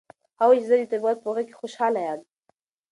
[0.39, 2.21] هغه وویل چې زه د طبیعت په غېږ کې خوشحاله یم.